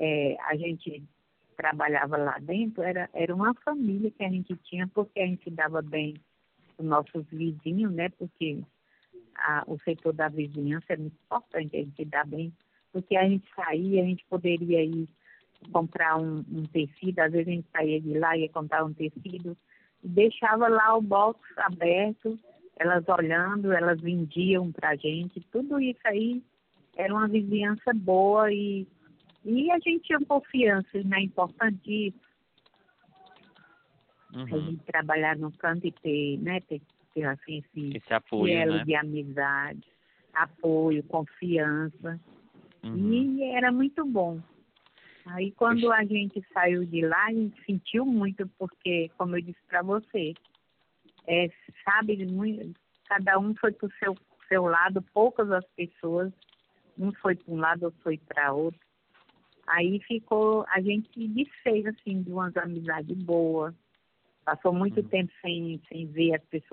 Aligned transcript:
é, 0.00 0.36
a 0.40 0.56
gente 0.56 1.04
trabalhava 1.56 2.16
lá 2.16 2.38
dentro, 2.40 2.82
era, 2.82 3.08
era 3.12 3.34
uma 3.34 3.52
família 3.54 4.10
que 4.10 4.24
a 4.24 4.30
gente 4.30 4.56
tinha, 4.64 4.88
porque 4.88 5.20
a 5.20 5.26
gente 5.26 5.50
dava 5.50 5.82
bem 5.82 6.14
os 6.78 6.86
nossos 6.86 7.26
vizinhos, 7.26 7.92
né? 7.92 8.08
Porque 8.08 8.62
a, 9.36 9.62
o 9.66 9.78
setor 9.80 10.14
da 10.14 10.28
vizinhança 10.28 10.94
é 10.94 10.96
muito 10.96 11.16
importante, 11.22 11.76
a 11.76 11.80
gente 11.80 12.04
dar 12.06 12.26
bem, 12.26 12.50
porque 12.90 13.14
a 13.14 13.28
gente 13.28 13.46
saía, 13.54 14.02
a 14.02 14.06
gente 14.06 14.24
poderia 14.24 14.82
ir 14.82 15.06
comprar 15.70 16.16
um, 16.16 16.42
um 16.50 16.62
tecido, 16.64 17.18
às 17.18 17.32
vezes 17.32 17.48
a 17.48 17.50
gente 17.50 17.68
saía 17.70 18.00
de 18.00 18.18
lá 18.18 18.36
ia 18.38 18.48
comprar 18.48 18.82
um 18.82 18.94
tecido, 18.94 19.54
e 20.02 20.08
deixava 20.08 20.66
lá 20.66 20.96
o 20.96 21.02
box 21.02 21.38
aberto, 21.58 22.38
elas 22.78 23.06
olhando, 23.06 23.70
elas 23.70 24.00
vendiam 24.00 24.72
pra 24.72 24.96
gente, 24.96 25.40
tudo 25.52 25.78
isso 25.78 26.00
aí 26.04 26.42
era 26.96 27.12
uma 27.12 27.28
vizinhança 27.28 27.92
boa 27.92 28.50
e, 28.50 28.86
e 29.44 29.70
a 29.70 29.78
gente 29.78 30.04
tinha 30.04 30.20
confiança, 30.20 31.02
né? 31.04 31.22
Importante 31.22 32.08
isso. 32.08 32.30
Uhum. 34.34 34.42
A 34.44 34.58
gente 34.58 34.84
trabalhar 34.84 35.36
no 35.36 35.50
canto 35.52 35.86
e 35.86 35.92
ter, 35.92 36.38
né? 36.38 36.60
Ter, 36.60 36.80
ter 37.14 37.24
assim, 37.24 37.58
esse, 37.58 37.96
Esse 37.96 38.12
apoio, 38.12 38.72
né? 38.72 38.84
de 38.84 38.94
amizade, 38.94 39.86
apoio, 40.34 41.02
confiança. 41.04 42.20
Uhum. 42.82 43.12
E 43.12 43.42
era 43.44 43.72
muito 43.72 44.04
bom. 44.04 44.40
Aí 45.26 45.52
quando 45.52 45.90
a 45.92 46.04
gente 46.04 46.44
saiu 46.52 46.84
de 46.84 47.02
lá, 47.02 47.26
a 47.26 47.32
gente 47.32 47.62
sentiu 47.64 48.04
muito, 48.04 48.48
porque, 48.58 49.10
como 49.16 49.36
eu 49.36 49.42
disse 49.42 49.60
para 49.68 49.82
você, 49.82 50.34
é, 51.26 51.50
sabe, 51.84 52.24
muito, 52.26 52.74
cada 53.06 53.38
um 53.38 53.54
foi 53.54 53.72
para 53.72 53.86
o 53.86 53.92
seu, 53.92 54.16
seu 54.48 54.64
lado, 54.64 55.02
poucas 55.12 55.50
as 55.50 55.64
pessoas, 55.76 56.32
um 56.98 57.12
foi 57.12 57.34
para 57.36 57.52
um 57.52 57.58
lado, 57.58 57.84
outro 57.84 58.00
foi 58.02 58.18
para 58.18 58.52
outro. 58.52 58.80
Aí 59.70 60.00
ficou, 60.00 60.64
a 60.68 60.80
gente 60.80 61.28
desfez, 61.28 61.86
assim, 61.86 62.22
de 62.22 62.32
umas 62.32 62.56
amizades 62.56 63.16
boas. 63.16 63.72
Passou 64.44 64.72
muito 64.72 65.00
Uhum. 65.00 65.08
tempo 65.08 65.32
sem, 65.40 65.80
sem 65.88 66.06
ver 66.06 66.34
as 66.34 66.44
pessoas 66.46 66.68